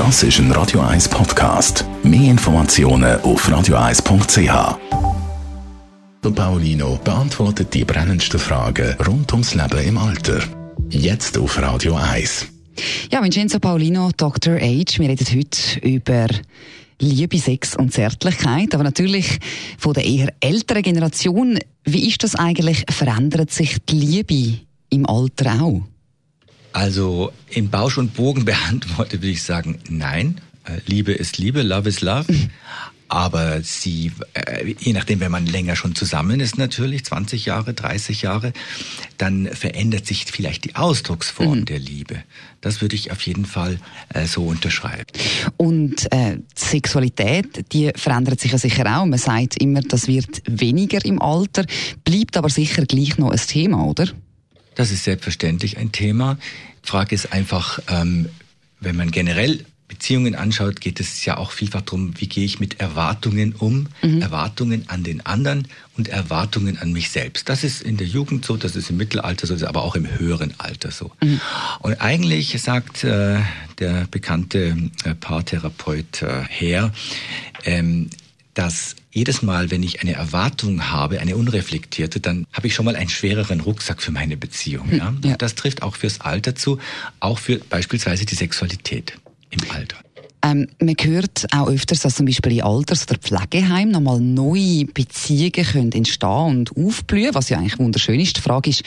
Das 0.00 0.22
ist 0.22 0.38
ein 0.38 0.50
Radio 0.52 0.80
1 0.80 1.10
Podcast. 1.10 1.84
Mehr 2.02 2.30
Informationen 2.30 3.20
auf 3.20 3.46
radio1.ch. 3.46 4.78
Der 6.24 6.30
Paulino 6.30 6.98
beantwortet 7.04 7.74
die 7.74 7.84
brennendsten 7.84 8.40
Fragen 8.40 8.96
rund 9.06 9.30
ums 9.32 9.54
Leben 9.54 9.86
im 9.86 9.98
Alter. 9.98 10.42
Jetzt 10.88 11.36
auf 11.36 11.60
Radio 11.60 11.96
1. 11.96 12.46
Ja, 13.12 13.22
Vincenzo 13.22 13.58
Paulino, 13.58 14.10
Dr. 14.16 14.54
Age. 14.54 15.00
Wir 15.00 15.10
reden 15.10 15.26
heute 15.36 15.80
über 15.86 16.28
Liebe, 16.98 17.38
Sex 17.38 17.76
und 17.76 17.92
Zärtlichkeit, 17.92 18.74
aber 18.74 18.84
natürlich 18.84 19.38
von 19.76 19.92
der 19.92 20.06
eher 20.06 20.32
älteren 20.40 20.82
Generation. 20.82 21.58
Wie 21.84 22.08
ist 22.08 22.22
das 22.22 22.36
eigentlich? 22.36 22.86
Verändert 22.88 23.50
sich 23.50 23.76
die 23.84 23.96
Liebe 23.96 24.60
im 24.88 25.04
Alter 25.04 25.62
auch? 25.62 25.82
Also 26.72 27.32
in 27.48 27.70
Bausch 27.70 27.98
und 27.98 28.14
Bogen 28.14 28.44
beantwortet 28.46 29.22
würde 29.22 29.32
ich 29.32 29.42
sagen, 29.42 29.78
nein. 29.88 30.40
Äh, 30.64 30.78
Liebe 30.86 31.12
ist 31.12 31.38
Liebe, 31.38 31.62
Love 31.62 31.88
is 31.88 32.00
Love. 32.00 32.26
Aber 33.10 33.60
sie, 33.62 34.12
äh, 34.34 34.72
je 34.78 34.92
nachdem, 34.92 35.18
wenn 35.18 35.32
man 35.32 35.44
länger 35.44 35.74
schon 35.74 35.96
zusammen 35.96 36.38
ist, 36.38 36.58
natürlich 36.58 37.04
20 37.04 37.44
Jahre, 37.44 37.74
30 37.74 38.22
Jahre, 38.22 38.52
dann 39.18 39.48
verändert 39.48 40.06
sich 40.06 40.26
vielleicht 40.26 40.64
die 40.64 40.76
Ausdrucksform 40.76 41.60
mhm. 41.60 41.64
der 41.64 41.80
Liebe. 41.80 42.22
Das 42.60 42.80
würde 42.80 42.94
ich 42.94 43.10
auf 43.10 43.20
jeden 43.22 43.46
Fall 43.46 43.80
äh, 44.14 44.26
so 44.26 44.44
unterschreiben. 44.44 45.06
Und 45.56 46.06
äh, 46.12 46.38
Sexualität, 46.54 47.72
die 47.72 47.90
verändert 47.96 48.38
sich 48.38 48.52
ja 48.52 48.58
sicher 48.58 48.86
auch. 48.86 49.06
Man 49.06 49.18
sagt 49.18 49.60
immer, 49.60 49.80
das 49.80 50.06
wird 50.06 50.42
weniger 50.46 51.04
im 51.04 51.20
Alter, 51.20 51.64
bleibt 52.04 52.36
aber 52.36 52.48
sicher 52.48 52.86
gleich 52.86 53.18
noch 53.18 53.32
ein 53.32 53.38
Thema, 53.38 53.86
oder? 53.86 54.06
Das 54.74 54.90
ist 54.90 55.04
selbstverständlich 55.04 55.78
ein 55.78 55.92
Thema. 55.92 56.38
Die 56.84 56.88
Frage 56.88 57.14
ist 57.14 57.32
einfach, 57.32 57.80
ähm, 57.88 58.28
wenn 58.80 58.96
man 58.96 59.10
generell 59.10 59.64
Beziehungen 59.90 60.36
anschaut, 60.36 60.80
geht 60.80 61.00
es 61.00 61.24
ja 61.24 61.36
auch 61.36 61.50
vielfach 61.50 61.80
darum, 61.80 62.14
wie 62.18 62.28
gehe 62.28 62.44
ich 62.44 62.60
mit 62.60 62.78
Erwartungen 62.78 63.54
um, 63.58 63.88
mhm. 64.02 64.22
Erwartungen 64.22 64.84
an 64.88 65.02
den 65.02 65.26
anderen 65.26 65.66
und 65.96 66.06
Erwartungen 66.06 66.78
an 66.78 66.92
mich 66.92 67.10
selbst. 67.10 67.48
Das 67.48 67.64
ist 67.64 67.82
in 67.82 67.96
der 67.96 68.06
Jugend 68.06 68.44
so, 68.44 68.56
das 68.56 68.76
ist 68.76 68.88
im 68.90 68.96
Mittelalter 68.96 69.48
so, 69.48 69.66
aber 69.66 69.82
auch 69.82 69.96
im 69.96 70.08
höheren 70.18 70.54
Alter 70.58 70.92
so. 70.92 71.10
Mhm. 71.20 71.40
Und 71.80 72.00
eigentlich 72.00 72.56
sagt 72.62 73.02
äh, 73.02 73.40
der 73.80 74.06
bekannte 74.08 74.76
äh, 75.04 75.14
Paartherapeut 75.16 76.22
äh, 76.22 76.44
Herr, 76.48 76.92
ähm, 77.64 78.10
dass 78.54 78.96
jedes 79.10 79.42
Mal, 79.42 79.70
wenn 79.70 79.82
ich 79.82 80.02
eine 80.02 80.12
Erwartung 80.12 80.90
habe, 80.90 81.20
eine 81.20 81.36
unreflektierte, 81.36 82.20
dann 82.20 82.46
habe 82.52 82.66
ich 82.66 82.74
schon 82.74 82.84
mal 82.84 82.96
einen 82.96 83.08
schwereren 83.08 83.60
Rucksack 83.60 84.02
für 84.02 84.12
meine 84.12 84.36
Beziehung. 84.36 84.92
Ja? 84.92 85.14
ja. 85.24 85.36
Das 85.36 85.54
trifft 85.54 85.82
auch 85.82 85.96
fürs 85.96 86.20
Alter 86.20 86.54
zu, 86.54 86.78
auch 87.20 87.38
für 87.38 87.58
beispielsweise 87.58 88.24
die 88.24 88.34
Sexualität 88.34 89.14
im 89.50 89.60
Alter. 89.70 89.96
Ähm, 90.42 90.68
man 90.80 90.94
hört 91.00 91.46
auch 91.52 91.68
öfters, 91.68 92.00
dass 92.00 92.14
zum 92.14 92.26
Beispiel 92.26 92.52
in 92.52 92.62
Alters- 92.62 93.06
oder 93.08 93.18
Pflegeheimen 93.18 93.92
nochmal 93.92 94.20
neue 94.20 94.86
Beziehungen 94.86 95.52
können 95.52 95.92
entstehen 95.92 96.30
und 96.30 96.76
aufblühen, 96.76 97.34
was 97.34 97.50
ja 97.50 97.58
eigentlich 97.58 97.78
wunderschön 97.78 98.20
ist. 98.20 98.38
Die 98.38 98.40
Frage 98.40 98.70
ist, 98.70 98.82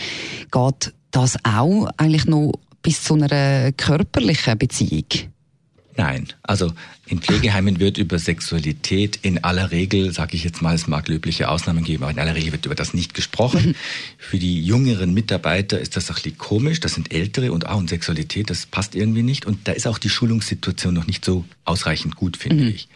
geht 0.51 0.93
das 1.11 1.37
auch 1.43 1.87
eigentlich 1.97 2.25
noch 2.25 2.53
bis 2.81 3.03
zu 3.03 3.13
einer 3.13 3.71
körperlichen 3.73 4.57
Beziehung? 4.57 5.32
Nein, 5.95 6.27
also 6.41 6.73
in 7.05 7.19
Pflegeheimen 7.19 7.79
wird 7.79 7.97
über 7.97 8.17
Sexualität 8.17 9.19
in 9.21 9.43
aller 9.43 9.71
Regel, 9.71 10.11
sage 10.11 10.35
ich 10.35 10.43
jetzt 10.43 10.61
mal, 10.61 10.73
es 10.73 10.87
mag 10.87 11.07
löbliche 11.07 11.49
Ausnahmen 11.49 11.83
geben, 11.83 12.03
aber 12.03 12.11
in 12.11 12.19
aller 12.19 12.35
Regel 12.35 12.53
wird 12.53 12.65
über 12.65 12.75
das 12.75 12.93
nicht 12.93 13.13
gesprochen. 13.13 13.75
Für 14.17 14.39
die 14.39 14.65
jüngeren 14.65 15.13
Mitarbeiter 15.13 15.79
ist 15.79 15.95
das 15.95 16.07
bisschen 16.07 16.37
komisch, 16.37 16.79
das 16.79 16.93
sind 16.93 17.13
Ältere 17.13 17.51
und 17.51 17.67
auch 17.67 17.79
in 17.79 17.87
Sexualität, 17.87 18.49
das 18.49 18.65
passt 18.65 18.95
irgendwie 18.95 19.23
nicht 19.23 19.45
und 19.45 19.67
da 19.67 19.73
ist 19.73 19.87
auch 19.87 19.97
die 19.97 20.09
Schulungssituation 20.09 20.93
noch 20.93 21.07
nicht 21.07 21.23
so 21.23 21.45
ausreichend 21.65 22.15
gut, 22.15 22.37
finde 22.37 22.63
mhm. 22.63 22.69
ich. 22.69 22.87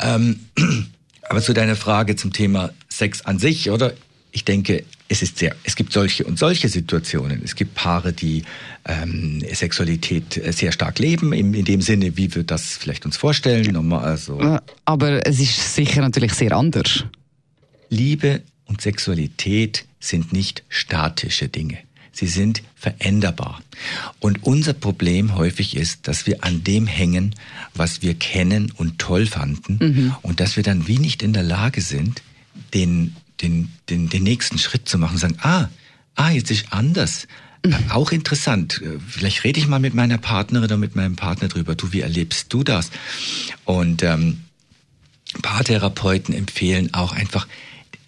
Ähm, 0.00 0.40
aber 1.28 1.40
zu 1.40 1.52
deiner 1.52 1.76
Frage 1.76 2.16
zum 2.16 2.32
Thema 2.32 2.70
Sex 2.88 3.20
an 3.22 3.38
sich, 3.38 3.70
oder? 3.70 3.94
Ich 4.32 4.44
denke, 4.44 4.84
es 5.08 5.22
ist 5.22 5.38
sehr, 5.38 5.56
es 5.64 5.74
gibt 5.74 5.92
solche 5.92 6.24
und 6.24 6.38
solche 6.38 6.68
Situationen. 6.68 7.42
Es 7.42 7.54
gibt 7.54 7.74
Paare, 7.74 8.12
die 8.12 8.44
ähm, 8.84 9.42
Sexualität 9.52 10.36
äh, 10.36 10.52
sehr 10.52 10.72
stark 10.72 10.98
leben, 10.98 11.32
in, 11.32 11.54
in 11.54 11.64
dem 11.64 11.80
Sinne, 11.80 12.16
wie 12.16 12.34
wir 12.34 12.44
das 12.44 12.76
vielleicht 12.76 13.06
uns 13.06 13.16
vorstellen. 13.16 13.92
Also, 13.92 14.60
Aber 14.84 15.26
es 15.26 15.40
ist 15.40 15.74
sicher 15.74 16.02
natürlich 16.02 16.34
sehr 16.34 16.52
anders. 16.52 17.04
Liebe 17.88 18.42
und 18.66 18.82
Sexualität 18.82 19.86
sind 19.98 20.32
nicht 20.32 20.62
statische 20.68 21.48
Dinge. 21.48 21.78
Sie 22.12 22.26
sind 22.26 22.62
veränderbar. 22.74 23.62
Und 24.18 24.44
unser 24.44 24.72
Problem 24.72 25.36
häufig 25.36 25.76
ist, 25.76 26.08
dass 26.08 26.26
wir 26.26 26.42
an 26.44 26.64
dem 26.64 26.86
hängen, 26.86 27.34
was 27.74 28.02
wir 28.02 28.14
kennen 28.14 28.72
und 28.76 28.98
toll 28.98 29.26
fanden, 29.26 29.78
mhm. 29.80 30.14
und 30.22 30.40
dass 30.40 30.56
wir 30.56 30.64
dann 30.64 30.88
wie 30.88 30.98
nicht 30.98 31.22
in 31.22 31.32
der 31.32 31.44
Lage 31.44 31.80
sind, 31.80 32.22
den 32.74 33.14
den, 33.40 33.70
den, 33.88 34.08
den 34.08 34.22
nächsten 34.22 34.58
Schritt 34.58 34.88
zu 34.88 34.98
machen 34.98 35.14
und 35.14 35.18
sagen, 35.18 35.38
ah, 35.42 35.68
ah, 36.14 36.30
jetzt 36.30 36.50
ist 36.50 36.72
anders. 36.72 37.26
Mhm. 37.64 37.90
Auch 37.90 38.12
interessant. 38.12 38.82
Vielleicht 39.06 39.44
rede 39.44 39.60
ich 39.60 39.68
mal 39.68 39.78
mit 39.78 39.94
meiner 39.94 40.18
Partnerin 40.18 40.64
oder 40.64 40.76
mit 40.76 40.96
meinem 40.96 41.16
Partner 41.16 41.48
drüber. 41.48 41.74
Du, 41.74 41.92
wie 41.92 42.00
erlebst 42.00 42.52
du 42.52 42.62
das? 42.62 42.90
Und 43.64 44.02
ähm, 44.02 44.44
Paartherapeuten 45.42 46.34
empfehlen 46.34 46.94
auch 46.94 47.12
einfach, 47.12 47.46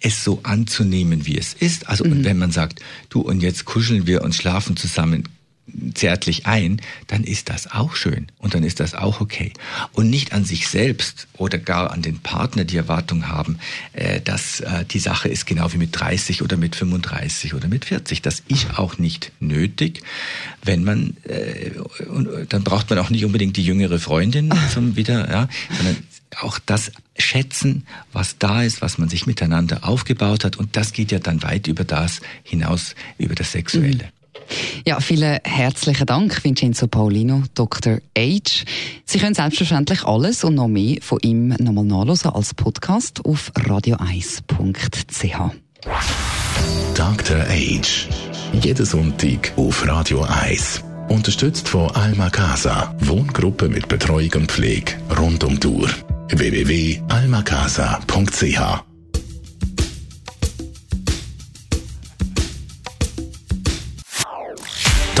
es 0.03 0.23
so 0.23 0.39
anzunehmen, 0.43 1.25
wie 1.27 1.37
es 1.37 1.53
ist. 1.53 1.87
Also, 1.87 2.03
mhm. 2.03 2.11
und 2.11 2.23
wenn 2.23 2.37
man 2.37 2.51
sagt, 2.51 2.79
du, 3.09 3.21
und 3.21 3.41
jetzt 3.41 3.65
kuscheln 3.65 4.07
wir 4.07 4.23
und 4.23 4.33
schlafen 4.33 4.75
zusammen, 4.75 5.23
zärtlich 5.93 6.45
ein, 6.45 6.81
dann 7.07 7.23
ist 7.23 7.49
das 7.49 7.71
auch 7.71 7.95
schön 7.95 8.27
und 8.37 8.53
dann 8.53 8.63
ist 8.63 8.79
das 8.79 8.93
auch 8.93 9.21
okay. 9.21 9.53
Und 9.93 10.09
nicht 10.09 10.33
an 10.33 10.45
sich 10.45 10.67
selbst 10.67 11.27
oder 11.37 11.57
gar 11.57 11.91
an 11.91 12.01
den 12.01 12.19
Partner 12.19 12.63
die 12.63 12.77
Erwartung 12.77 13.27
haben, 13.27 13.59
äh, 13.93 14.21
dass 14.21 14.59
äh, 14.61 14.85
die 14.85 14.99
Sache 14.99 15.29
ist 15.29 15.45
genau 15.45 15.71
wie 15.73 15.77
mit 15.77 15.99
30 15.99 16.41
oder 16.41 16.57
mit 16.57 16.75
35 16.75 17.53
oder 17.53 17.67
mit 17.67 17.85
40. 17.85 18.21
Das 18.21 18.41
ist 18.47 18.77
auch 18.77 18.97
nicht 18.97 19.31
nötig, 19.39 20.01
wenn 20.63 20.83
man, 20.83 21.17
äh, 21.23 21.71
und 22.07 22.53
dann 22.53 22.63
braucht 22.63 22.89
man 22.89 22.99
auch 22.99 23.09
nicht 23.09 23.25
unbedingt 23.25 23.57
die 23.57 23.63
jüngere 23.63 23.99
Freundin 23.99 24.53
zum 24.73 24.95
wieder, 24.95 25.29
ja, 25.29 25.49
sondern 25.75 25.97
auch 26.39 26.59
das 26.59 26.91
schätzen, 27.17 27.85
was 28.13 28.37
da 28.37 28.63
ist, 28.63 28.81
was 28.81 28.97
man 28.97 29.09
sich 29.09 29.27
miteinander 29.27 29.85
aufgebaut 29.87 30.45
hat. 30.45 30.55
Und 30.55 30.77
das 30.77 30.93
geht 30.93 31.11
ja 31.11 31.19
dann 31.19 31.43
weit 31.43 31.67
über 31.67 31.83
das 31.83 32.21
hinaus, 32.43 32.95
über 33.17 33.35
das 33.35 33.51
Sexuelle. 33.51 34.05
Mhm. 34.05 34.20
Ja, 34.85 34.99
vielen 34.99 35.39
herzlichen 35.43 36.05
Dank, 36.07 36.43
Vincenzo 36.43 36.87
Paulino, 36.87 37.43
Dr. 37.53 37.99
H. 38.17 38.63
Sie 39.05 39.19
können 39.19 39.35
selbstverständlich 39.35 40.03
alles 40.05 40.43
und 40.43 40.55
noch 40.55 40.67
mehr 40.67 40.97
von 41.01 41.19
ihm 41.21 41.49
nochmal 41.59 41.85
nachlesen 41.85 42.31
als 42.31 42.53
Podcast 42.53 43.23
auf 43.25 43.53
radio1.ch. 43.55 45.55
Dr. 46.95 47.37
H. 47.37 47.81
Jeden 48.53 48.85
Sonntag 48.85 49.53
auf 49.55 49.87
Radio 49.87 50.23
1. 50.23 50.83
Unterstützt 51.09 51.69
von 51.69 51.89
Alma 51.91 52.29
Casa, 52.29 52.93
Wohngruppe 52.99 53.69
mit 53.69 53.87
Betreuung 53.87 54.31
und 54.35 54.51
Pflege 54.51 54.93
rund 55.17 55.43
um 55.43 55.59
Tour. 55.59 55.89
www.almacasa.ch 56.29 58.90